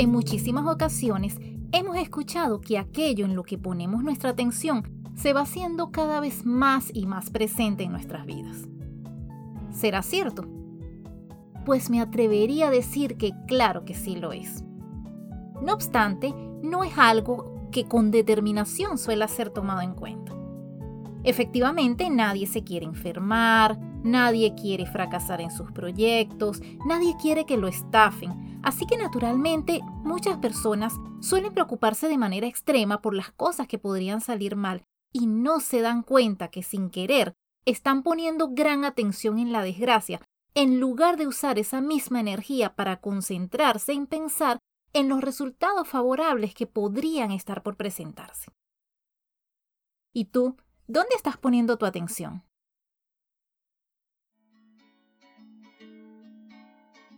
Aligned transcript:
En 0.00 0.12
muchísimas 0.12 0.66
ocasiones 0.66 1.38
hemos 1.72 1.98
escuchado 1.98 2.62
que 2.62 2.78
aquello 2.78 3.26
en 3.26 3.36
lo 3.36 3.42
que 3.42 3.58
ponemos 3.58 4.02
nuestra 4.02 4.30
atención 4.30 4.82
se 5.14 5.34
va 5.34 5.42
haciendo 5.42 5.90
cada 5.90 6.20
vez 6.20 6.46
más 6.46 6.90
y 6.94 7.04
más 7.04 7.28
presente 7.28 7.84
en 7.84 7.92
nuestras 7.92 8.24
vidas. 8.24 8.66
¿Será 9.70 10.00
cierto? 10.00 10.48
Pues 11.66 11.90
me 11.90 12.00
atrevería 12.00 12.68
a 12.68 12.70
decir 12.70 13.18
que 13.18 13.32
claro 13.46 13.84
que 13.84 13.92
sí 13.92 14.16
lo 14.16 14.32
es. 14.32 14.64
No 15.60 15.74
obstante, 15.74 16.32
no 16.62 16.82
es 16.82 16.96
algo 16.96 17.68
que 17.70 17.84
con 17.84 18.10
determinación 18.10 18.96
suele 18.96 19.28
ser 19.28 19.50
tomado 19.50 19.82
en 19.82 19.92
cuenta. 19.92 20.32
Efectivamente, 21.24 22.08
nadie 22.08 22.46
se 22.46 22.64
quiere 22.64 22.86
enfermar, 22.86 23.78
nadie 24.02 24.54
quiere 24.54 24.86
fracasar 24.86 25.40
en 25.40 25.50
sus 25.50 25.70
proyectos, 25.72 26.60
nadie 26.86 27.14
quiere 27.20 27.46
que 27.46 27.56
lo 27.56 27.68
estafen, 27.68 28.60
así 28.62 28.86
que 28.86 28.96
naturalmente 28.96 29.80
muchas 30.02 30.38
personas 30.38 30.94
suelen 31.20 31.52
preocuparse 31.52 32.08
de 32.08 32.18
manera 32.18 32.46
extrema 32.46 33.00
por 33.00 33.14
las 33.14 33.30
cosas 33.32 33.66
que 33.68 33.78
podrían 33.78 34.20
salir 34.20 34.56
mal 34.56 34.84
y 35.12 35.26
no 35.26 35.60
se 35.60 35.80
dan 35.80 36.02
cuenta 36.02 36.48
que 36.48 36.62
sin 36.62 36.90
querer 36.90 37.34
están 37.64 38.02
poniendo 38.02 38.48
gran 38.50 38.84
atención 38.84 39.38
en 39.38 39.52
la 39.52 39.62
desgracia, 39.62 40.20
en 40.54 40.80
lugar 40.80 41.16
de 41.16 41.26
usar 41.26 41.58
esa 41.58 41.80
misma 41.80 42.20
energía 42.20 42.74
para 42.74 43.00
concentrarse 43.00 43.92
en 43.92 44.06
pensar 44.06 44.58
en 44.92 45.08
los 45.08 45.20
resultados 45.20 45.86
favorables 45.86 46.54
que 46.54 46.66
podrían 46.66 47.30
estar 47.30 47.62
por 47.62 47.76
presentarse. 47.76 48.50
¿Y 50.12 50.26
tú, 50.26 50.56
dónde 50.88 51.14
estás 51.14 51.36
poniendo 51.36 51.76
tu 51.76 51.86
atención? 51.86 52.42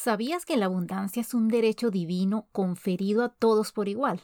¿Sabías 0.00 0.46
que 0.46 0.56
la 0.56 0.66
abundancia 0.66 1.22
es 1.22 1.34
un 1.34 1.48
derecho 1.48 1.90
divino 1.90 2.46
conferido 2.52 3.24
a 3.24 3.30
todos 3.30 3.72
por 3.72 3.88
igual? 3.88 4.22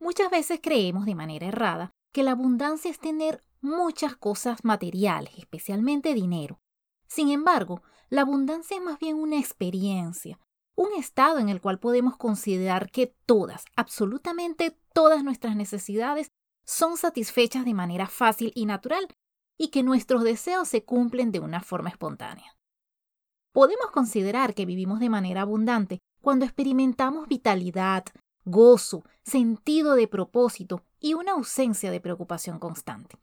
Muchas 0.00 0.32
veces 0.32 0.58
creemos 0.60 1.06
de 1.06 1.14
manera 1.14 1.46
errada 1.46 1.92
que 2.12 2.24
la 2.24 2.32
abundancia 2.32 2.90
es 2.90 2.98
tener 2.98 3.44
muchas 3.60 4.16
cosas 4.16 4.64
materiales, 4.64 5.32
especialmente 5.38 6.12
dinero, 6.12 6.58
sin 7.06 7.28
embargo, 7.28 7.84
la 8.08 8.22
abundancia 8.22 8.78
es 8.78 8.82
más 8.82 8.98
bien 8.98 9.14
una 9.14 9.38
experiencia, 9.38 10.40
un 10.74 10.92
estado 10.94 11.38
en 11.38 11.48
el 11.48 11.60
cual 11.60 11.78
podemos 11.78 12.16
considerar 12.16 12.90
que 12.90 13.14
todas, 13.26 13.64
absolutamente 13.76 14.76
todas 14.92 15.22
nuestras 15.22 15.54
necesidades 15.54 16.32
son 16.64 16.96
satisfechas 16.96 17.64
de 17.64 17.74
manera 17.74 18.08
fácil 18.08 18.50
y 18.56 18.66
natural 18.66 19.06
y 19.56 19.68
que 19.68 19.84
nuestros 19.84 20.24
deseos 20.24 20.66
se 20.66 20.84
cumplen 20.84 21.30
de 21.30 21.38
una 21.38 21.60
forma 21.60 21.90
espontánea. 21.90 22.55
Podemos 23.56 23.90
considerar 23.90 24.52
que 24.52 24.66
vivimos 24.66 25.00
de 25.00 25.08
manera 25.08 25.40
abundante 25.40 26.02
cuando 26.20 26.44
experimentamos 26.44 27.26
vitalidad, 27.26 28.04
gozo, 28.44 29.02
sentido 29.24 29.94
de 29.94 30.08
propósito 30.08 30.84
y 31.00 31.14
una 31.14 31.32
ausencia 31.32 31.90
de 31.90 31.98
preocupación 31.98 32.58
constante. 32.58 33.16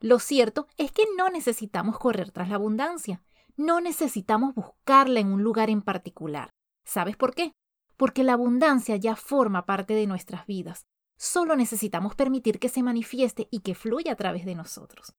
Lo 0.00 0.18
cierto 0.18 0.66
es 0.78 0.90
que 0.90 1.04
no 1.16 1.30
necesitamos 1.30 1.96
correr 1.96 2.32
tras 2.32 2.48
la 2.48 2.56
abundancia, 2.56 3.22
no 3.56 3.80
necesitamos 3.80 4.52
buscarla 4.56 5.20
en 5.20 5.28
un 5.28 5.44
lugar 5.44 5.70
en 5.70 5.82
particular. 5.82 6.50
¿Sabes 6.84 7.16
por 7.16 7.36
qué? 7.36 7.52
Porque 7.96 8.24
la 8.24 8.32
abundancia 8.32 8.96
ya 8.96 9.14
forma 9.14 9.64
parte 9.64 9.94
de 9.94 10.08
nuestras 10.08 10.44
vidas. 10.44 10.86
Solo 11.16 11.54
necesitamos 11.54 12.16
permitir 12.16 12.58
que 12.58 12.68
se 12.68 12.82
manifieste 12.82 13.46
y 13.52 13.60
que 13.60 13.76
fluya 13.76 14.14
a 14.14 14.16
través 14.16 14.44
de 14.44 14.56
nosotros. 14.56 15.14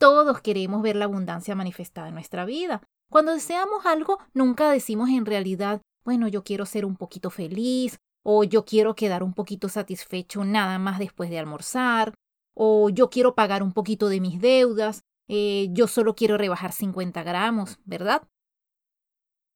Todos 0.00 0.40
queremos 0.40 0.80
ver 0.80 0.96
la 0.96 1.04
abundancia 1.04 1.54
manifestada 1.54 2.08
en 2.08 2.14
nuestra 2.14 2.46
vida. 2.46 2.80
Cuando 3.10 3.32
deseamos 3.32 3.84
algo, 3.84 4.18
nunca 4.32 4.70
decimos 4.70 5.10
en 5.10 5.26
realidad, 5.26 5.82
bueno, 6.06 6.26
yo 6.26 6.42
quiero 6.42 6.64
ser 6.64 6.86
un 6.86 6.96
poquito 6.96 7.28
feliz, 7.28 7.98
o 8.24 8.42
yo 8.42 8.64
quiero 8.64 8.94
quedar 8.94 9.22
un 9.22 9.34
poquito 9.34 9.68
satisfecho 9.68 10.42
nada 10.42 10.78
más 10.78 10.98
después 10.98 11.28
de 11.28 11.38
almorzar, 11.38 12.14
o 12.54 12.88
yo 12.88 13.10
quiero 13.10 13.34
pagar 13.34 13.62
un 13.62 13.72
poquito 13.72 14.08
de 14.08 14.20
mis 14.22 14.40
deudas, 14.40 15.02
eh, 15.28 15.68
yo 15.72 15.86
solo 15.86 16.14
quiero 16.14 16.38
rebajar 16.38 16.72
50 16.72 17.22
gramos, 17.22 17.78
¿verdad? 17.84 18.26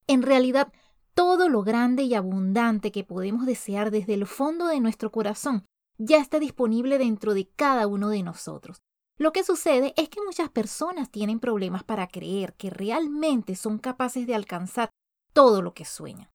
En 0.07 0.21
realidad, 0.21 0.71
todo 1.15 1.49
lo 1.49 1.63
grande 1.63 2.03
y 2.03 2.13
abundante 2.13 2.93
que 2.93 3.03
podemos 3.03 3.47
desear 3.47 3.91
desde 3.91 4.13
el 4.13 4.27
fondo 4.27 4.67
de 4.67 4.81
nuestro 4.81 5.11
corazón 5.11 5.65
ya 5.97 6.19
está 6.19 6.39
disponible 6.39 6.99
dentro 6.99 7.33
de 7.33 7.49
cada 7.49 7.87
uno 7.87 8.11
de 8.11 8.23
nosotros. 8.23 8.83
Lo 9.19 9.33
que 9.33 9.45
sucede 9.45 9.95
es 9.97 10.09
que 10.09 10.21
muchas 10.25 10.51
personas 10.51 11.11
tienen 11.11 11.41
problemas 11.41 11.85
para 11.85 12.09
creer 12.09 12.55
que 12.55 12.71
realmente 12.71 13.57
son 13.57 13.79
capaces 13.79 14.27
de 14.27 14.35
alcanzar 14.35 14.91
todo 15.33 15.63
lo 15.63 15.75
que 15.75 15.85
sueñan. 15.85 16.31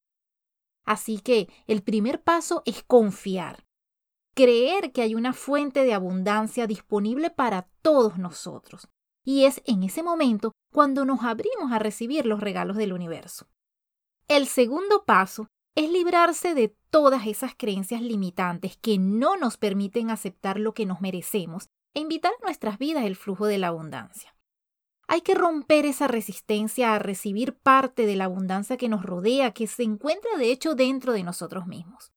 Así 0.85 1.19
que 1.19 1.49
el 1.67 1.83
primer 1.83 2.23
paso 2.23 2.63
es 2.65 2.83
confiar 2.83 3.65
creer 4.39 4.93
que 4.93 5.01
hay 5.01 5.15
una 5.15 5.33
fuente 5.33 5.83
de 5.83 5.93
abundancia 5.93 6.65
disponible 6.65 7.29
para 7.29 7.67
todos 7.81 8.17
nosotros. 8.17 8.87
Y 9.25 9.43
es 9.43 9.61
en 9.65 9.83
ese 9.83 10.01
momento 10.01 10.53
cuando 10.71 11.03
nos 11.03 11.23
abrimos 11.23 11.73
a 11.73 11.79
recibir 11.79 12.25
los 12.25 12.39
regalos 12.39 12.77
del 12.77 12.93
universo. 12.93 13.47
El 14.29 14.47
segundo 14.47 15.03
paso 15.03 15.47
es 15.75 15.89
librarse 15.89 16.53
de 16.53 16.73
todas 16.89 17.27
esas 17.27 17.53
creencias 17.53 18.01
limitantes 18.01 18.77
que 18.77 18.97
no 18.97 19.35
nos 19.35 19.57
permiten 19.57 20.09
aceptar 20.09 20.57
lo 20.57 20.73
que 20.73 20.85
nos 20.85 21.01
merecemos 21.01 21.67
e 21.93 21.99
invitar 21.99 22.31
a 22.31 22.45
nuestras 22.45 22.77
vidas 22.77 23.05
el 23.05 23.15
flujo 23.15 23.45
de 23.45 23.57
la 23.57 23.67
abundancia. 23.67 24.35
Hay 25.07 25.21
que 25.21 25.33
romper 25.33 25.85
esa 25.85 26.07
resistencia 26.07 26.93
a 26.93 26.99
recibir 26.99 27.57
parte 27.57 28.05
de 28.05 28.15
la 28.15 28.25
abundancia 28.25 28.77
que 28.77 28.89
nos 28.89 29.03
rodea, 29.03 29.53
que 29.53 29.65
se 29.65 29.83
encuentra 29.83 30.37
de 30.37 30.51
hecho 30.51 30.75
dentro 30.75 31.13
de 31.13 31.23
nosotros 31.23 31.65
mismos. 31.65 32.13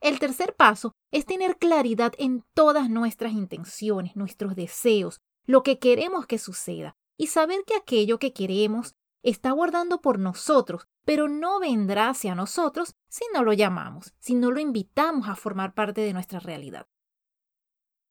El 0.00 0.18
tercer 0.18 0.54
paso 0.54 0.92
es 1.10 1.26
tener 1.26 1.58
claridad 1.58 2.12
en 2.18 2.44
todas 2.54 2.90
nuestras 2.90 3.32
intenciones, 3.32 4.16
nuestros 4.16 4.54
deseos, 4.54 5.20
lo 5.46 5.62
que 5.62 5.78
queremos 5.78 6.26
que 6.26 6.38
suceda 6.38 6.96
y 7.18 7.28
saber 7.28 7.64
que 7.66 7.76
aquello 7.76 8.18
que 8.18 8.32
queremos 8.32 8.94
está 9.22 9.50
guardando 9.52 10.00
por 10.00 10.18
nosotros, 10.18 10.86
pero 11.04 11.28
no 11.28 11.60
vendrá 11.60 12.10
hacia 12.10 12.34
nosotros 12.34 12.94
si 13.08 13.24
no 13.32 13.42
lo 13.42 13.52
llamamos, 13.52 14.14
si 14.18 14.34
no 14.34 14.50
lo 14.50 14.60
invitamos 14.60 15.28
a 15.28 15.36
formar 15.36 15.74
parte 15.74 16.02
de 16.02 16.12
nuestra 16.12 16.38
realidad. 16.38 16.86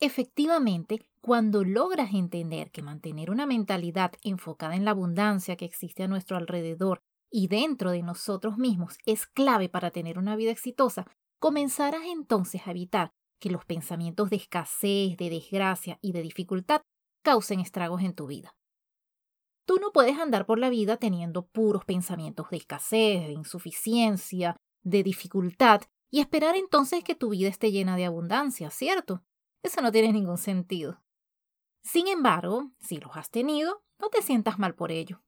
Efectivamente, 0.00 1.06
cuando 1.20 1.62
logras 1.62 2.14
entender 2.14 2.70
que 2.70 2.82
mantener 2.82 3.30
una 3.30 3.44
mentalidad 3.44 4.12
enfocada 4.22 4.74
en 4.74 4.86
la 4.86 4.92
abundancia 4.92 5.56
que 5.56 5.66
existe 5.66 6.02
a 6.02 6.08
nuestro 6.08 6.38
alrededor 6.38 7.02
y 7.30 7.48
dentro 7.48 7.90
de 7.90 8.02
nosotros 8.02 8.56
mismos 8.56 8.96
es 9.04 9.26
clave 9.26 9.68
para 9.68 9.90
tener 9.90 10.18
una 10.18 10.36
vida 10.36 10.50
exitosa, 10.50 11.06
comenzarás 11.38 12.02
entonces 12.06 12.66
a 12.66 12.70
evitar 12.70 13.12
que 13.38 13.50
los 13.50 13.66
pensamientos 13.66 14.30
de 14.30 14.36
escasez, 14.36 15.18
de 15.18 15.28
desgracia 15.28 15.98
y 16.00 16.12
de 16.12 16.22
dificultad 16.22 16.80
causen 17.22 17.60
estragos 17.60 18.02
en 18.02 18.14
tu 18.14 18.26
vida. 18.26 18.54
Tú 19.66 19.76
no 19.80 19.92
puedes 19.92 20.18
andar 20.18 20.46
por 20.46 20.58
la 20.58 20.70
vida 20.70 20.96
teniendo 20.96 21.46
puros 21.46 21.84
pensamientos 21.84 22.48
de 22.50 22.56
escasez, 22.56 23.26
de 23.26 23.32
insuficiencia, 23.32 24.56
de 24.82 25.02
dificultad 25.02 25.82
y 26.10 26.20
esperar 26.20 26.56
entonces 26.56 27.04
que 27.04 27.14
tu 27.14 27.28
vida 27.30 27.48
esté 27.48 27.70
llena 27.70 27.96
de 27.96 28.06
abundancia, 28.06 28.70
¿cierto? 28.70 29.22
Eso 29.62 29.82
no 29.82 29.92
tiene 29.92 30.12
ningún 30.12 30.38
sentido. 30.38 31.02
Sin 31.82 32.08
embargo, 32.08 32.70
si 32.78 32.98
los 32.98 33.16
has 33.16 33.30
tenido, 33.30 33.82
no 33.98 34.08
te 34.08 34.22
sientas 34.22 34.58
mal 34.58 34.74
por 34.74 34.92
ello. 34.92 35.22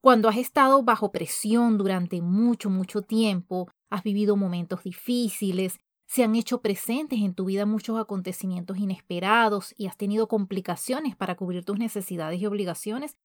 Cuando 0.00 0.28
has 0.28 0.36
estado 0.36 0.82
bajo 0.82 1.12
presión 1.12 1.78
durante 1.78 2.20
mucho, 2.22 2.70
mucho 2.70 3.02
tiempo, 3.02 3.70
has 3.88 4.02
vivido 4.02 4.36
momentos 4.36 4.82
difíciles, 4.82 5.78
se 6.06 6.24
han 6.24 6.34
hecho 6.34 6.60
presentes 6.60 7.20
en 7.20 7.34
tu 7.34 7.44
vida 7.46 7.66
muchos 7.66 7.98
acontecimientos 7.98 8.78
inesperados 8.78 9.74
y 9.78 9.86
has 9.86 9.96
tenido 9.96 10.28
complicaciones 10.28 11.16
para 11.16 11.36
cubrir 11.36 11.64
tus 11.64 11.78
necesidades 11.78 12.40
y 12.40 12.46
obligaciones, 12.46 13.16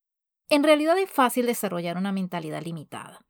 en 0.50 0.64
realidad 0.64 0.98
es 0.98 1.10
fácil 1.10 1.48
desarrollar 1.48 1.98
una 1.98 2.12
mentalidad 2.12 2.64
limitada. 2.64 3.26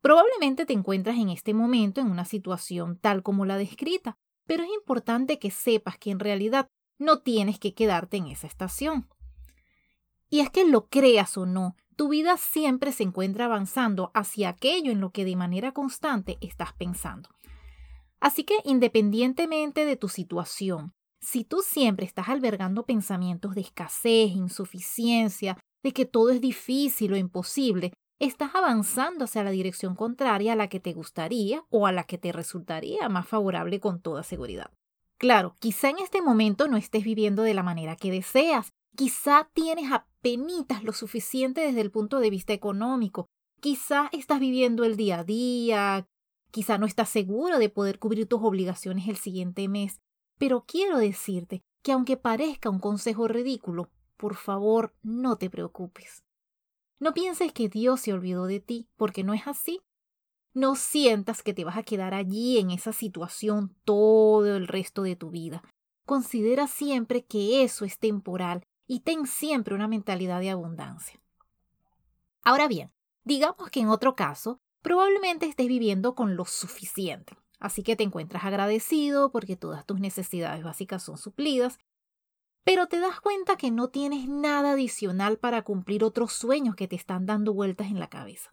Probablemente 0.00 0.66
te 0.66 0.72
encuentras 0.72 1.16
en 1.16 1.28
este 1.28 1.54
momento 1.54 2.00
en 2.00 2.10
una 2.10 2.24
situación 2.24 2.98
tal 2.98 3.22
como 3.22 3.44
la 3.44 3.58
descrita, 3.58 4.18
pero 4.46 4.62
es 4.62 4.70
importante 4.70 5.38
que 5.38 5.50
sepas 5.50 5.98
que 5.98 6.10
en 6.10 6.20
realidad 6.20 6.68
no 6.98 7.18
tienes 7.20 7.58
que 7.58 7.74
quedarte 7.74 8.16
en 8.16 8.28
esa 8.28 8.46
estación. 8.46 9.08
Y 10.28 10.40
es 10.40 10.50
que 10.50 10.64
lo 10.64 10.88
creas 10.88 11.36
o 11.36 11.46
no, 11.46 11.76
tu 11.96 12.08
vida 12.08 12.36
siempre 12.36 12.92
se 12.92 13.02
encuentra 13.02 13.46
avanzando 13.46 14.10
hacia 14.14 14.50
aquello 14.50 14.92
en 14.92 15.00
lo 15.00 15.10
que 15.10 15.24
de 15.24 15.36
manera 15.36 15.72
constante 15.72 16.36
estás 16.40 16.72
pensando. 16.72 17.30
Así 18.20 18.44
que 18.44 18.56
independientemente 18.64 19.84
de 19.84 19.96
tu 19.96 20.08
situación, 20.08 20.92
si 21.20 21.44
tú 21.44 21.62
siempre 21.62 22.06
estás 22.06 22.28
albergando 22.28 22.84
pensamientos 22.84 23.54
de 23.54 23.62
escasez, 23.62 24.30
insuficiencia, 24.30 25.58
de 25.82 25.92
que 25.92 26.04
todo 26.04 26.30
es 26.30 26.40
difícil 26.40 27.12
o 27.12 27.16
imposible, 27.16 27.92
estás 28.18 28.54
avanzando 28.54 29.24
hacia 29.24 29.44
la 29.44 29.50
dirección 29.50 29.94
contraria 29.94 30.54
a 30.54 30.56
la 30.56 30.68
que 30.68 30.80
te 30.80 30.92
gustaría 30.92 31.64
o 31.70 31.86
a 31.86 31.92
la 31.92 32.04
que 32.04 32.18
te 32.18 32.32
resultaría 32.32 33.08
más 33.08 33.28
favorable 33.28 33.80
con 33.80 34.00
toda 34.00 34.22
seguridad. 34.22 34.70
Claro, 35.18 35.56
quizá 35.58 35.90
en 35.90 35.98
este 35.98 36.20
momento 36.20 36.68
no 36.68 36.76
estés 36.76 37.04
viviendo 37.04 37.42
de 37.42 37.54
la 37.54 37.62
manera 37.62 37.96
que 37.96 38.10
deseas, 38.10 38.72
quizá 38.94 39.48
tienes 39.54 39.90
apenas 39.92 40.82
lo 40.82 40.92
suficiente 40.92 41.60
desde 41.60 41.80
el 41.80 41.90
punto 41.90 42.18
de 42.18 42.30
vista 42.30 42.52
económico, 42.52 43.28
quizá 43.60 44.08
estás 44.12 44.40
viviendo 44.40 44.84
el 44.84 44.96
día 44.96 45.20
a 45.20 45.24
día, 45.24 46.08
quizá 46.50 46.78
no 46.78 46.86
estás 46.86 47.08
seguro 47.08 47.58
de 47.58 47.68
poder 47.68 47.98
cubrir 47.98 48.26
tus 48.26 48.42
obligaciones 48.42 49.08
el 49.08 49.16
siguiente 49.16 49.68
mes, 49.68 50.00
pero 50.38 50.64
quiero 50.66 50.98
decirte 50.98 51.62
que 51.82 51.92
aunque 51.92 52.16
parezca 52.16 52.70
un 52.70 52.80
consejo 52.80 53.28
ridículo, 53.28 53.90
por 54.16 54.34
favor 54.34 54.94
no 55.02 55.36
te 55.36 55.48
preocupes. 55.48 56.25
No 56.98 57.12
pienses 57.12 57.52
que 57.52 57.68
Dios 57.68 58.00
se 58.00 58.12
olvidó 58.12 58.46
de 58.46 58.60
ti, 58.60 58.88
porque 58.96 59.22
no 59.22 59.34
es 59.34 59.46
así. 59.46 59.80
No 60.54 60.74
sientas 60.76 61.42
que 61.42 61.52
te 61.52 61.64
vas 61.64 61.76
a 61.76 61.82
quedar 61.82 62.14
allí 62.14 62.58
en 62.58 62.70
esa 62.70 62.92
situación 62.92 63.76
todo 63.84 64.56
el 64.56 64.66
resto 64.66 65.02
de 65.02 65.16
tu 65.16 65.30
vida. 65.30 65.62
Considera 66.06 66.66
siempre 66.66 67.24
que 67.24 67.62
eso 67.62 67.84
es 67.84 67.98
temporal 67.98 68.62
y 68.86 69.00
ten 69.00 69.26
siempre 69.26 69.74
una 69.74 69.88
mentalidad 69.88 70.40
de 70.40 70.50
abundancia. 70.50 71.20
Ahora 72.42 72.68
bien, 72.68 72.92
digamos 73.24 73.70
que 73.70 73.80
en 73.80 73.88
otro 73.88 74.14
caso, 74.14 74.60
probablemente 74.80 75.46
estés 75.46 75.66
viviendo 75.66 76.14
con 76.14 76.36
lo 76.36 76.44
suficiente, 76.44 77.36
así 77.58 77.82
que 77.82 77.96
te 77.96 78.04
encuentras 78.04 78.44
agradecido 78.44 79.32
porque 79.32 79.56
todas 79.56 79.84
tus 79.84 80.00
necesidades 80.00 80.62
básicas 80.62 81.02
son 81.02 81.18
suplidas 81.18 81.78
pero 82.66 82.88
te 82.88 82.98
das 82.98 83.20
cuenta 83.20 83.54
que 83.54 83.70
no 83.70 83.90
tienes 83.90 84.28
nada 84.28 84.72
adicional 84.72 85.38
para 85.38 85.62
cumplir 85.62 86.02
otros 86.02 86.32
sueños 86.32 86.74
que 86.74 86.88
te 86.88 86.96
están 86.96 87.24
dando 87.24 87.54
vueltas 87.54 87.86
en 87.86 88.00
la 88.00 88.08
cabeza. 88.08 88.52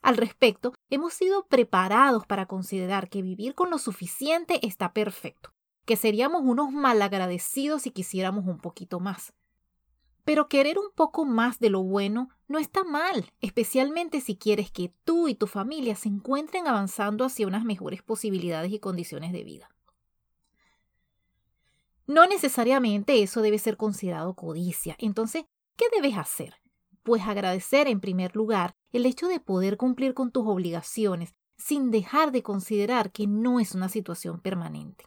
Al 0.00 0.16
respecto, 0.16 0.72
hemos 0.88 1.12
sido 1.12 1.44
preparados 1.46 2.26
para 2.26 2.46
considerar 2.46 3.10
que 3.10 3.20
vivir 3.20 3.54
con 3.54 3.68
lo 3.68 3.76
suficiente 3.76 4.66
está 4.66 4.94
perfecto, 4.94 5.52
que 5.84 5.96
seríamos 5.96 6.40
unos 6.42 6.72
malagradecidos 6.72 7.82
si 7.82 7.90
quisiéramos 7.90 8.46
un 8.46 8.56
poquito 8.56 8.98
más. 8.98 9.34
Pero 10.24 10.48
querer 10.48 10.78
un 10.78 10.90
poco 10.94 11.26
más 11.26 11.58
de 11.58 11.68
lo 11.68 11.82
bueno 11.82 12.30
no 12.48 12.58
está 12.58 12.82
mal, 12.82 13.30
especialmente 13.42 14.22
si 14.22 14.36
quieres 14.36 14.70
que 14.70 14.90
tú 15.04 15.28
y 15.28 15.34
tu 15.34 15.46
familia 15.46 15.96
se 15.96 16.08
encuentren 16.08 16.66
avanzando 16.66 17.26
hacia 17.26 17.46
unas 17.46 17.66
mejores 17.66 18.02
posibilidades 18.02 18.72
y 18.72 18.78
condiciones 18.78 19.32
de 19.32 19.44
vida. 19.44 19.73
No 22.06 22.26
necesariamente 22.26 23.22
eso 23.22 23.40
debe 23.40 23.58
ser 23.58 23.76
considerado 23.76 24.34
codicia. 24.34 24.96
Entonces, 24.98 25.44
¿qué 25.76 25.86
debes 25.94 26.18
hacer? 26.18 26.54
Pues 27.02 27.22
agradecer 27.22 27.88
en 27.88 28.00
primer 28.00 28.36
lugar 28.36 28.74
el 28.92 29.06
hecho 29.06 29.28
de 29.28 29.40
poder 29.40 29.76
cumplir 29.76 30.14
con 30.14 30.30
tus 30.30 30.46
obligaciones 30.46 31.34
sin 31.56 31.90
dejar 31.90 32.32
de 32.32 32.42
considerar 32.42 33.12
que 33.12 33.26
no 33.26 33.60
es 33.60 33.74
una 33.74 33.88
situación 33.88 34.40
permanente. 34.40 35.04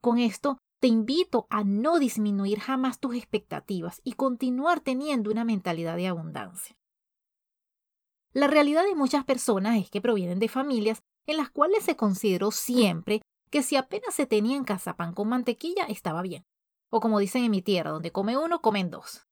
Con 0.00 0.18
esto, 0.18 0.58
te 0.80 0.88
invito 0.88 1.46
a 1.48 1.64
no 1.64 1.98
disminuir 1.98 2.60
jamás 2.60 3.00
tus 3.00 3.14
expectativas 3.14 4.00
y 4.04 4.12
continuar 4.12 4.80
teniendo 4.80 5.30
una 5.30 5.44
mentalidad 5.44 5.96
de 5.96 6.08
abundancia. 6.08 6.76
La 8.32 8.46
realidad 8.46 8.84
de 8.84 8.94
muchas 8.94 9.24
personas 9.24 9.78
es 9.78 9.90
que 9.90 10.02
provienen 10.02 10.38
de 10.38 10.48
familias 10.48 11.02
en 11.26 11.38
las 11.38 11.50
cuales 11.50 11.84
se 11.84 11.96
consideró 11.96 12.50
siempre 12.50 13.22
que 13.50 13.62
si 13.62 13.76
apenas 13.76 14.14
se 14.14 14.26
tenía 14.26 14.56
en 14.56 14.64
casa 14.64 14.96
pan 14.96 15.14
con 15.14 15.28
mantequilla 15.28 15.84
estaba 15.84 16.22
bien. 16.22 16.44
O 16.90 17.00
como 17.00 17.18
dicen 17.18 17.44
en 17.44 17.50
mi 17.50 17.62
tierra, 17.62 17.90
donde 17.90 18.12
come 18.12 18.36
uno, 18.36 18.60
comen 18.60 18.90
dos. 18.90 19.26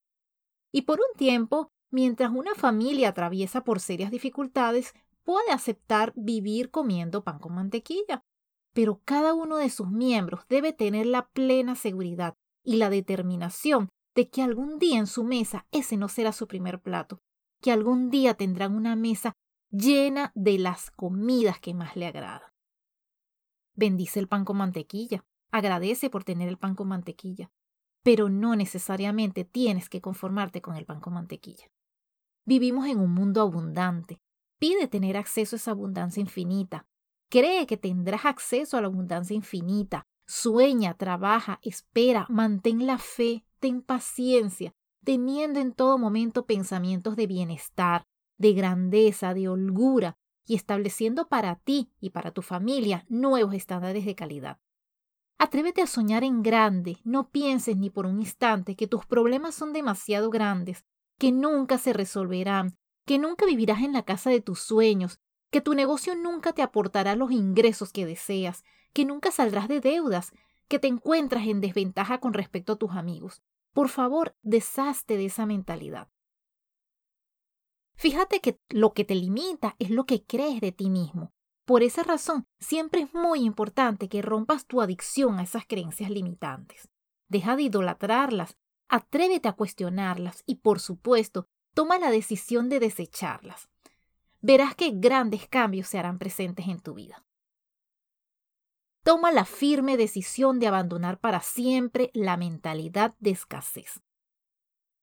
Y 0.72 0.82
por 0.82 0.98
un 0.98 1.16
tiempo, 1.16 1.70
mientras 1.90 2.30
una 2.32 2.54
familia 2.54 3.10
atraviesa 3.10 3.62
por 3.62 3.80
serias 3.80 4.10
dificultades, 4.10 4.94
puede 5.22 5.50
aceptar 5.52 6.12
vivir 6.16 6.70
comiendo 6.70 7.22
pan 7.22 7.38
con 7.38 7.54
mantequilla. 7.54 8.24
Pero 8.72 9.00
cada 9.04 9.34
uno 9.34 9.56
de 9.56 9.70
sus 9.70 9.90
miembros 9.90 10.46
debe 10.48 10.72
tener 10.72 11.06
la 11.06 11.28
plena 11.28 11.76
seguridad 11.76 12.34
y 12.64 12.76
la 12.76 12.90
determinación 12.90 13.88
de 14.14 14.28
que 14.28 14.42
algún 14.42 14.78
día 14.78 14.98
en 14.98 15.06
su 15.06 15.24
mesa 15.24 15.66
ese 15.70 15.96
no 15.96 16.08
será 16.08 16.32
su 16.32 16.46
primer 16.46 16.80
plato, 16.80 17.20
que 17.60 17.72
algún 17.72 18.10
día 18.10 18.34
tendrán 18.34 18.74
una 18.74 18.96
mesa 18.96 19.32
llena 19.70 20.32
de 20.34 20.58
las 20.58 20.90
comidas 20.90 21.58
que 21.60 21.74
más 21.74 21.96
le 21.96 22.06
agradan. 22.06 22.53
Bendice 23.74 24.20
el 24.20 24.28
pan 24.28 24.44
con 24.44 24.56
mantequilla, 24.56 25.24
agradece 25.50 26.10
por 26.10 26.24
tener 26.24 26.48
el 26.48 26.58
pan 26.58 26.74
con 26.74 26.88
mantequilla, 26.88 27.50
pero 28.02 28.28
no 28.28 28.54
necesariamente 28.54 29.44
tienes 29.44 29.88
que 29.88 30.00
conformarte 30.00 30.60
con 30.60 30.76
el 30.76 30.84
pan 30.84 31.00
con 31.00 31.14
mantequilla. 31.14 31.70
Vivimos 32.44 32.86
en 32.86 33.00
un 33.00 33.12
mundo 33.12 33.40
abundante. 33.40 34.20
Pide 34.58 34.86
tener 34.86 35.16
acceso 35.16 35.56
a 35.56 35.58
esa 35.58 35.70
abundancia 35.72 36.20
infinita. 36.20 36.86
Cree 37.30 37.66
que 37.66 37.76
tendrás 37.76 38.26
acceso 38.26 38.76
a 38.76 38.80
la 38.80 38.86
abundancia 38.86 39.34
infinita. 39.34 40.06
Sueña, 40.26 40.94
trabaja, 40.94 41.58
espera, 41.62 42.26
mantén 42.28 42.86
la 42.86 42.98
fe, 42.98 43.44
ten 43.60 43.82
paciencia, 43.82 44.74
teniendo 45.04 45.60
en 45.60 45.72
todo 45.72 45.98
momento 45.98 46.46
pensamientos 46.46 47.16
de 47.16 47.26
bienestar, 47.26 48.06
de 48.38 48.52
grandeza, 48.52 49.34
de 49.34 49.48
holgura, 49.48 50.16
y 50.46 50.54
estableciendo 50.54 51.28
para 51.28 51.56
ti 51.56 51.90
y 52.00 52.10
para 52.10 52.30
tu 52.30 52.42
familia 52.42 53.04
nuevos 53.08 53.54
estándares 53.54 54.04
de 54.04 54.14
calidad. 54.14 54.58
Atrévete 55.38 55.82
a 55.82 55.86
soñar 55.86 56.24
en 56.24 56.42
grande, 56.42 56.98
no 57.04 57.30
pienses 57.30 57.76
ni 57.76 57.90
por 57.90 58.06
un 58.06 58.20
instante 58.20 58.76
que 58.76 58.86
tus 58.86 59.04
problemas 59.04 59.54
son 59.54 59.72
demasiado 59.72 60.30
grandes, 60.30 60.84
que 61.18 61.32
nunca 61.32 61.78
se 61.78 61.92
resolverán, 61.92 62.76
que 63.04 63.18
nunca 63.18 63.44
vivirás 63.46 63.82
en 63.82 63.92
la 63.92 64.04
casa 64.04 64.30
de 64.30 64.40
tus 64.40 64.60
sueños, 64.60 65.20
que 65.50 65.60
tu 65.60 65.74
negocio 65.74 66.14
nunca 66.14 66.52
te 66.52 66.62
aportará 66.62 67.16
los 67.16 67.30
ingresos 67.30 67.92
que 67.92 68.06
deseas, 68.06 68.64
que 68.92 69.04
nunca 69.04 69.30
saldrás 69.30 69.68
de 69.68 69.80
deudas, 69.80 70.32
que 70.68 70.78
te 70.78 70.88
encuentras 70.88 71.46
en 71.46 71.60
desventaja 71.60 72.18
con 72.18 72.32
respecto 72.32 72.72
a 72.72 72.76
tus 72.76 72.92
amigos. 72.92 73.42
Por 73.72 73.88
favor, 73.88 74.36
deshazte 74.42 75.16
de 75.16 75.26
esa 75.26 75.46
mentalidad. 75.46 76.08
Fíjate 78.04 78.42
que 78.42 78.60
lo 78.68 78.92
que 78.92 79.06
te 79.06 79.14
limita 79.14 79.76
es 79.78 79.88
lo 79.88 80.04
que 80.04 80.22
crees 80.22 80.60
de 80.60 80.72
ti 80.72 80.90
mismo. 80.90 81.32
Por 81.64 81.82
esa 81.82 82.02
razón, 82.02 82.46
siempre 82.60 83.00
es 83.00 83.14
muy 83.14 83.40
importante 83.40 84.10
que 84.10 84.20
rompas 84.20 84.66
tu 84.66 84.82
adicción 84.82 85.38
a 85.38 85.42
esas 85.42 85.64
creencias 85.66 86.10
limitantes. 86.10 86.90
Deja 87.30 87.56
de 87.56 87.62
idolatrarlas, 87.62 88.58
atrévete 88.90 89.48
a 89.48 89.54
cuestionarlas 89.54 90.42
y, 90.44 90.56
por 90.56 90.80
supuesto, 90.80 91.48
toma 91.72 91.98
la 91.98 92.10
decisión 92.10 92.68
de 92.68 92.78
desecharlas. 92.78 93.70
Verás 94.42 94.74
que 94.74 94.90
grandes 94.90 95.48
cambios 95.48 95.88
se 95.88 95.98
harán 95.98 96.18
presentes 96.18 96.68
en 96.68 96.80
tu 96.80 96.92
vida. 96.92 97.24
Toma 99.02 99.32
la 99.32 99.46
firme 99.46 99.96
decisión 99.96 100.60
de 100.60 100.66
abandonar 100.66 101.20
para 101.20 101.40
siempre 101.40 102.10
la 102.12 102.36
mentalidad 102.36 103.14
de 103.18 103.30
escasez. 103.30 104.02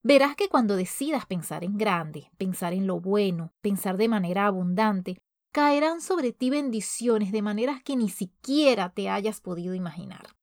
Verás 0.03 0.35
que 0.35 0.49
cuando 0.49 0.75
decidas 0.75 1.25
pensar 1.25 1.63
en 1.63 1.77
grande, 1.77 2.31
pensar 2.37 2.73
en 2.73 2.87
lo 2.87 2.99
bueno, 2.99 3.53
pensar 3.61 3.97
de 3.97 4.07
manera 4.07 4.47
abundante, 4.47 5.17
caerán 5.51 6.01
sobre 6.01 6.31
ti 6.31 6.49
bendiciones 6.49 7.31
de 7.31 7.41
maneras 7.41 7.83
que 7.83 7.95
ni 7.95 8.09
siquiera 8.09 8.89
te 8.89 9.09
hayas 9.09 9.41
podido 9.41 9.75
imaginar. 9.75 10.35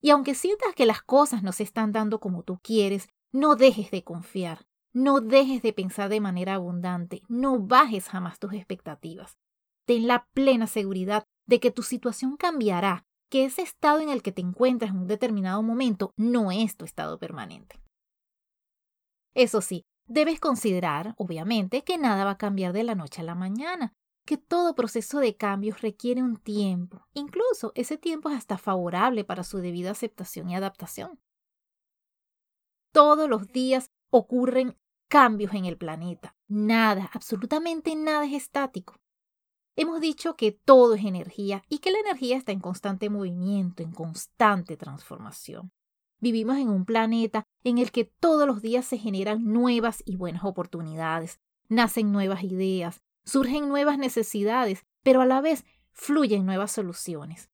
Y 0.00 0.10
aunque 0.10 0.34
sientas 0.34 0.74
que 0.74 0.86
las 0.86 1.02
cosas 1.02 1.42
no 1.42 1.52
se 1.52 1.62
están 1.62 1.92
dando 1.92 2.20
como 2.20 2.42
tú 2.42 2.58
quieres, 2.62 3.08
no 3.32 3.56
dejes 3.56 3.90
de 3.90 4.04
confiar, 4.04 4.66
no 4.92 5.20
dejes 5.20 5.62
de 5.62 5.72
pensar 5.72 6.08
de 6.08 6.20
manera 6.20 6.54
abundante, 6.54 7.22
no 7.28 7.58
bajes 7.58 8.08
jamás 8.08 8.38
tus 8.38 8.54
expectativas. 8.54 9.38
Ten 9.84 10.06
la 10.06 10.26
plena 10.32 10.66
seguridad 10.66 11.26
de 11.46 11.60
que 11.60 11.70
tu 11.70 11.82
situación 11.82 12.36
cambiará, 12.36 13.06
que 13.28 13.44
ese 13.44 13.62
estado 13.62 14.00
en 14.00 14.08
el 14.08 14.22
que 14.22 14.32
te 14.32 14.40
encuentras 14.40 14.90
en 14.90 14.98
un 14.98 15.06
determinado 15.06 15.62
momento 15.62 16.12
no 16.16 16.50
es 16.50 16.76
tu 16.76 16.84
estado 16.84 17.18
permanente. 17.18 17.80
Eso 19.34 19.60
sí, 19.60 19.84
debes 20.06 20.40
considerar, 20.40 21.14
obviamente, 21.16 21.84
que 21.84 21.98
nada 21.98 22.24
va 22.24 22.32
a 22.32 22.38
cambiar 22.38 22.72
de 22.72 22.84
la 22.84 22.94
noche 22.94 23.20
a 23.20 23.24
la 23.24 23.34
mañana, 23.34 23.92
que 24.24 24.36
todo 24.36 24.74
proceso 24.74 25.20
de 25.20 25.36
cambios 25.36 25.80
requiere 25.80 26.22
un 26.22 26.36
tiempo, 26.36 27.06
incluso 27.14 27.72
ese 27.74 27.96
tiempo 27.98 28.28
es 28.30 28.36
hasta 28.36 28.58
favorable 28.58 29.24
para 29.24 29.44
su 29.44 29.58
debida 29.58 29.92
aceptación 29.92 30.50
y 30.50 30.56
adaptación. 30.56 31.20
Todos 32.92 33.28
los 33.28 33.46
días 33.48 33.90
ocurren 34.10 34.76
cambios 35.08 35.54
en 35.54 35.64
el 35.64 35.78
planeta. 35.78 36.36
Nada, 36.48 37.10
absolutamente 37.12 37.94
nada 37.96 38.26
es 38.26 38.32
estático. 38.32 38.96
Hemos 39.80 40.00
dicho 40.00 40.34
que 40.34 40.50
todo 40.50 40.94
es 40.94 41.04
energía 41.04 41.62
y 41.68 41.78
que 41.78 41.92
la 41.92 42.00
energía 42.00 42.36
está 42.36 42.50
en 42.50 42.58
constante 42.58 43.08
movimiento, 43.10 43.84
en 43.84 43.92
constante 43.92 44.76
transformación. 44.76 45.70
Vivimos 46.18 46.56
en 46.56 46.68
un 46.68 46.84
planeta 46.84 47.44
en 47.62 47.78
el 47.78 47.92
que 47.92 48.02
todos 48.02 48.44
los 48.44 48.60
días 48.60 48.84
se 48.84 48.98
generan 48.98 49.44
nuevas 49.44 50.02
y 50.04 50.16
buenas 50.16 50.42
oportunidades, 50.42 51.38
nacen 51.68 52.10
nuevas 52.10 52.42
ideas, 52.42 53.04
surgen 53.24 53.68
nuevas 53.68 53.98
necesidades, 53.98 54.84
pero 55.04 55.20
a 55.20 55.26
la 55.26 55.40
vez 55.40 55.64
fluyen 55.92 56.44
nuevas 56.44 56.72
soluciones. 56.72 57.48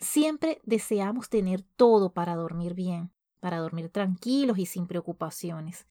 Siempre 0.00 0.60
deseamos 0.64 1.28
tener 1.28 1.62
todo 1.62 2.12
para 2.12 2.34
dormir 2.34 2.74
bien, 2.74 3.12
para 3.38 3.58
dormir 3.58 3.90
tranquilos 3.90 4.58
y 4.58 4.66
sin 4.66 4.88
preocupaciones. 4.88 5.86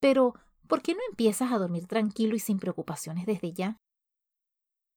Pero, 0.00 0.34
¿por 0.66 0.82
qué 0.82 0.94
no 0.94 1.00
empiezas 1.08 1.52
a 1.52 1.58
dormir 1.58 1.86
tranquilo 1.86 2.34
y 2.34 2.40
sin 2.40 2.58
preocupaciones 2.58 3.24
desde 3.24 3.52
ya? 3.52 3.78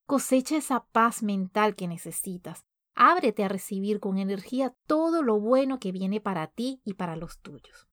Cosecha 0.09 0.57
esa 0.57 0.85
paz 0.85 1.21
mental 1.21 1.75
que 1.75 1.87
necesitas. 1.87 2.65
Ábrete 2.95 3.43
a 3.43 3.47
recibir 3.47 3.99
con 3.99 4.17
energía 4.17 4.75
todo 4.87 5.21
lo 5.21 5.39
bueno 5.39 5.79
que 5.79 5.91
viene 5.91 6.19
para 6.19 6.47
ti 6.47 6.81
y 6.83 6.95
para 6.95 7.15
los 7.15 7.37
tuyos. 7.37 7.87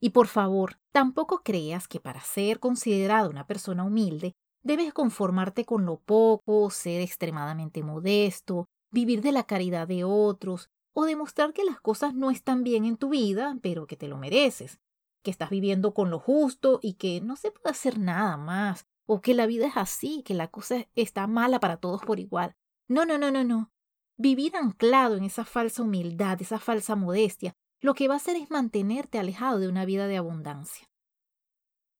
Y 0.00 0.10
por 0.10 0.26
favor, 0.26 0.80
tampoco 0.90 1.42
creas 1.44 1.86
que 1.86 2.00
para 2.00 2.20
ser 2.22 2.58
considerada 2.58 3.28
una 3.28 3.46
persona 3.46 3.84
humilde 3.84 4.34
Debes 4.64 4.92
conformarte 4.92 5.64
con 5.64 5.84
lo 5.86 6.00
poco, 6.00 6.70
ser 6.70 7.00
extremadamente 7.00 7.82
modesto, 7.82 8.66
vivir 8.90 9.20
de 9.20 9.32
la 9.32 9.44
caridad 9.44 9.88
de 9.88 10.04
otros, 10.04 10.70
o 10.92 11.04
demostrar 11.04 11.52
que 11.52 11.64
las 11.64 11.80
cosas 11.80 12.14
no 12.14 12.30
están 12.30 12.62
bien 12.62 12.84
en 12.84 12.96
tu 12.96 13.10
vida, 13.10 13.56
pero 13.62 13.86
que 13.86 13.96
te 13.96 14.06
lo 14.06 14.18
mereces, 14.18 14.78
que 15.22 15.30
estás 15.30 15.50
viviendo 15.50 15.94
con 15.94 16.10
lo 16.10 16.18
justo 16.18 16.78
y 16.82 16.94
que 16.94 17.20
no 17.20 17.36
se 17.36 17.50
puede 17.50 17.70
hacer 17.70 17.98
nada 17.98 18.36
más, 18.36 18.86
o 19.06 19.20
que 19.20 19.34
la 19.34 19.46
vida 19.46 19.66
es 19.66 19.76
así, 19.76 20.22
que 20.22 20.34
la 20.34 20.48
cosa 20.48 20.86
está 20.94 21.26
mala 21.26 21.60
para 21.60 21.76
todos 21.76 22.02
por 22.02 22.20
igual. 22.20 22.56
No, 22.88 23.04
no, 23.04 23.18
no, 23.18 23.30
no, 23.30 23.44
no. 23.44 23.72
Vivir 24.16 24.56
anclado 24.56 25.16
en 25.16 25.24
esa 25.24 25.44
falsa 25.44 25.82
humildad, 25.82 26.40
esa 26.40 26.58
falsa 26.58 26.96
modestia, 26.96 27.54
lo 27.80 27.94
que 27.94 28.08
va 28.08 28.14
a 28.14 28.18
hacer 28.18 28.36
es 28.36 28.50
mantenerte 28.50 29.18
alejado 29.18 29.58
de 29.58 29.68
una 29.68 29.84
vida 29.84 30.06
de 30.06 30.16
abundancia. 30.16 30.88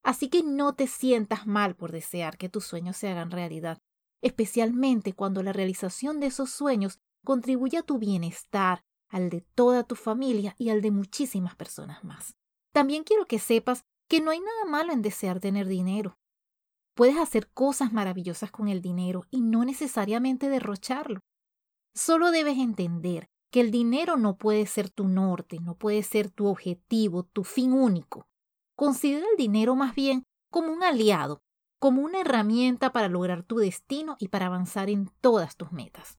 Así 0.04 0.28
que 0.28 0.42
no 0.42 0.74
te 0.74 0.86
sientas 0.86 1.46
mal 1.46 1.76
por 1.76 1.92
desear 1.92 2.36
que 2.36 2.48
tus 2.48 2.64
sueños 2.64 2.96
se 2.96 3.08
hagan 3.08 3.30
realidad, 3.30 3.78
especialmente 4.20 5.12
cuando 5.12 5.42
la 5.42 5.52
realización 5.52 6.20
de 6.20 6.26
esos 6.26 6.50
sueños 6.50 7.00
contribuye 7.24 7.78
a 7.78 7.82
tu 7.82 7.98
bienestar, 7.98 8.84
al 9.08 9.28
de 9.28 9.42
toda 9.54 9.84
tu 9.84 9.94
familia 9.94 10.54
y 10.58 10.70
al 10.70 10.80
de 10.80 10.90
muchísimas 10.90 11.54
personas 11.54 12.02
más. 12.02 12.34
También 12.72 13.04
quiero 13.04 13.26
que 13.26 13.38
sepas 13.38 13.84
que 14.08 14.20
no 14.20 14.30
hay 14.30 14.40
nada 14.40 14.64
malo 14.66 14.92
en 14.92 15.02
desear 15.02 15.38
tener 15.38 15.66
dinero. 15.66 16.18
Puedes 16.94 17.16
hacer 17.16 17.50
cosas 17.52 17.92
maravillosas 17.92 18.50
con 18.50 18.68
el 18.68 18.82
dinero 18.82 19.24
y 19.30 19.40
no 19.40 19.64
necesariamente 19.64 20.48
derrocharlo. 20.48 21.20
Solo 21.94 22.30
debes 22.30 22.58
entender 22.58 23.28
que 23.50 23.60
el 23.60 23.70
dinero 23.70 24.16
no 24.16 24.36
puede 24.36 24.66
ser 24.66 24.90
tu 24.90 25.08
norte, 25.08 25.58
no 25.60 25.76
puede 25.76 26.02
ser 26.02 26.30
tu 26.30 26.46
objetivo, 26.46 27.24
tu 27.24 27.44
fin 27.44 27.72
único. 27.72 28.26
Considera 28.76 29.26
el 29.30 29.36
dinero 29.36 29.76
más 29.76 29.94
bien 29.94 30.24
como 30.50 30.72
un 30.72 30.82
aliado, 30.82 31.42
como 31.78 32.02
una 32.02 32.20
herramienta 32.20 32.92
para 32.92 33.08
lograr 33.08 33.42
tu 33.42 33.56
destino 33.56 34.16
y 34.18 34.28
para 34.28 34.46
avanzar 34.46 34.88
en 34.88 35.10
todas 35.20 35.56
tus 35.56 35.72
metas. 35.72 36.18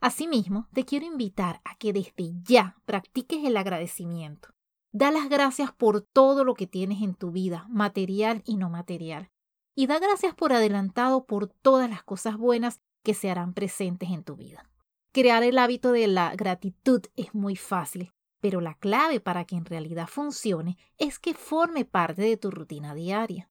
Asimismo, 0.00 0.68
te 0.72 0.84
quiero 0.84 1.06
invitar 1.06 1.60
a 1.64 1.76
que 1.76 1.92
desde 1.92 2.32
ya 2.42 2.76
practiques 2.84 3.44
el 3.44 3.56
agradecimiento. 3.56 4.48
Da 4.92 5.10
las 5.10 5.28
gracias 5.28 5.72
por 5.72 6.02
todo 6.02 6.44
lo 6.44 6.54
que 6.54 6.66
tienes 6.66 7.02
en 7.02 7.14
tu 7.14 7.30
vida, 7.30 7.66
material 7.70 8.42
y 8.44 8.56
no 8.56 8.68
material. 8.68 9.30
Y 9.74 9.86
da 9.86 9.98
gracias 9.98 10.34
por 10.34 10.52
adelantado 10.52 11.24
por 11.24 11.48
todas 11.48 11.88
las 11.88 12.02
cosas 12.02 12.36
buenas 12.36 12.80
que 13.02 13.14
se 13.14 13.30
harán 13.30 13.54
presentes 13.54 14.10
en 14.10 14.22
tu 14.22 14.36
vida. 14.36 14.68
Crear 15.12 15.42
el 15.42 15.58
hábito 15.58 15.92
de 15.92 16.06
la 16.06 16.34
gratitud 16.34 17.02
es 17.16 17.34
muy 17.34 17.56
fácil, 17.56 18.12
pero 18.40 18.60
la 18.60 18.74
clave 18.74 19.20
para 19.20 19.44
que 19.44 19.56
en 19.56 19.64
realidad 19.64 20.08
funcione 20.08 20.76
es 20.98 21.18
que 21.18 21.34
forme 21.34 21.84
parte 21.84 22.22
de 22.22 22.36
tu 22.36 22.50
rutina 22.50 22.94
diaria. 22.94 23.50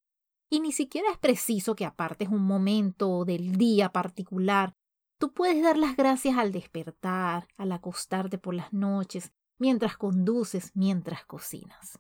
Y 0.50 0.60
ni 0.60 0.72
siquiera 0.72 1.10
es 1.12 1.18
preciso 1.18 1.76
que 1.76 1.86
apartes 1.86 2.30
un 2.30 2.44
momento 2.44 3.24
del 3.26 3.56
día 3.56 3.92
particular. 3.92 4.76
Tú 5.18 5.34
puedes 5.34 5.64
dar 5.64 5.78
las 5.78 5.96
gracias 5.96 6.38
al 6.38 6.52
despertar, 6.52 7.48
al 7.58 7.72
acostarte 7.72 8.38
por 8.38 8.54
las 8.54 8.74
noches, 8.74 9.32
mientras 9.58 9.98
conduces, 9.98 10.72
mientras 10.74 11.26
cocinas. 11.26 12.00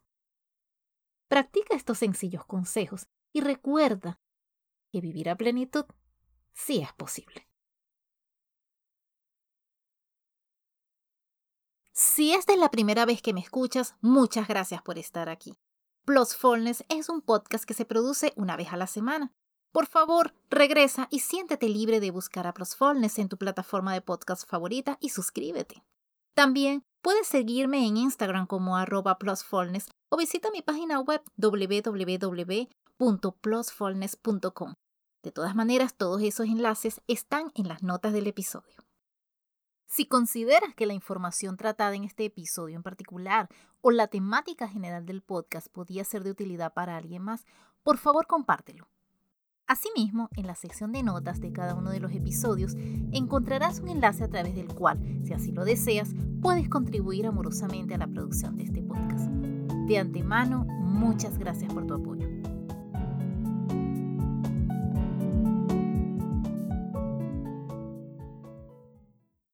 Practica 1.27 1.75
estos 1.75 1.99
sencillos 1.99 2.45
consejos 2.45 3.07
y 3.33 3.41
recuerda 3.41 4.19
que 4.91 5.01
vivir 5.01 5.29
a 5.29 5.35
plenitud 5.35 5.85
sí 6.53 6.79
es 6.79 6.93
posible. 6.93 7.47
Si 11.93 12.33
esta 12.33 12.53
es 12.53 12.59
la 12.59 12.71
primera 12.71 13.05
vez 13.05 13.21
que 13.21 13.33
me 13.33 13.41
escuchas, 13.41 13.95
muchas 14.01 14.47
gracias 14.47 14.81
por 14.81 14.97
estar 14.97 15.29
aquí. 15.29 15.57
Plusfulness 16.05 16.83
es 16.89 17.09
un 17.09 17.21
podcast 17.21 17.63
que 17.63 17.73
se 17.73 17.85
produce 17.85 18.33
una 18.35 18.57
vez 18.57 18.73
a 18.73 18.77
la 18.77 18.87
semana. 18.87 19.31
Por 19.71 19.85
favor, 19.85 20.33
regresa 20.49 21.07
y 21.11 21.19
siéntete 21.19 21.69
libre 21.69 21.99
de 21.99 22.11
buscar 22.11 22.47
a 22.47 22.53
Plusfulness 22.53 23.19
en 23.19 23.29
tu 23.29 23.37
plataforma 23.37 23.93
de 23.93 24.01
podcast 24.01 24.49
favorita 24.49 24.97
y 24.99 25.09
suscríbete. 25.09 25.83
También 26.33 26.83
puedes 27.01 27.27
seguirme 27.27 27.85
en 27.85 27.97
Instagram 27.97 28.47
como 28.47 28.77
arroba 28.77 29.17
plusfulness 29.17 29.89
o 30.09 30.17
visita 30.17 30.49
mi 30.51 30.61
página 30.61 30.99
web 30.99 31.21
www.plusfulness.com. 33.01 34.73
De 35.23 35.31
todas 35.31 35.55
maneras, 35.55 35.95
todos 35.95 36.21
esos 36.21 36.47
enlaces 36.47 37.01
están 37.07 37.51
en 37.55 37.67
las 37.67 37.83
notas 37.83 38.13
del 38.13 38.27
episodio. 38.27 38.75
Si 39.87 40.05
consideras 40.05 40.73
que 40.75 40.85
la 40.85 40.93
información 40.93 41.57
tratada 41.57 41.95
en 41.95 42.05
este 42.05 42.25
episodio 42.25 42.75
en 42.75 42.83
particular 42.83 43.49
o 43.81 43.91
la 43.91 44.07
temática 44.07 44.67
general 44.67 45.05
del 45.05 45.21
podcast 45.21 45.67
podía 45.67 46.03
ser 46.05 46.23
de 46.23 46.31
utilidad 46.31 46.73
para 46.73 46.95
alguien 46.95 47.23
más, 47.23 47.45
por 47.83 47.97
favor 47.97 48.25
compártelo. 48.25 48.87
Asimismo, 49.67 50.29
en 50.35 50.47
la 50.47 50.55
sección 50.55 50.91
de 50.91 51.03
notas 51.03 51.39
de 51.39 51.51
cada 51.51 51.75
uno 51.75 51.91
de 51.91 51.99
los 51.99 52.13
episodios 52.13 52.75
encontrarás 53.11 53.79
un 53.79 53.89
enlace 53.89 54.23
a 54.23 54.29
través 54.29 54.55
del 54.55 54.67
cual, 54.73 54.99
si 55.23 55.33
así 55.33 55.51
lo 55.51 55.65
deseas, 55.65 56.11
puedes 56.41 56.69
contribuir 56.69 57.25
amorosamente 57.25 57.95
a 57.95 57.97
la 57.97 58.07
producción 58.07 58.57
de 58.57 58.63
este 58.63 58.81
podcast. 58.81 59.27
De 59.87 59.97
antemano, 59.97 60.65
muchas 60.65 61.37
gracias 61.37 61.73
por 61.73 61.85
tu 61.85 61.93
apoyo. 61.95 62.30